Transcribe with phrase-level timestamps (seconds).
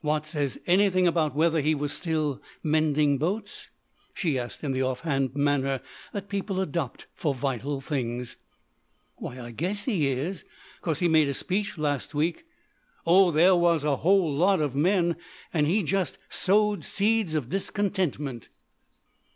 [0.00, 3.68] "Watts say anything about whether he was still mending boats?"
[4.14, 5.80] she asked in the off hand manner
[6.28, 8.36] people adopt for vital things.
[9.16, 10.44] "Why I guess he is,
[10.82, 12.44] 'cause he made a speech last week
[13.04, 15.16] oh there was a whole lot of men
[15.52, 18.50] and he just sowed seeds of discontentment."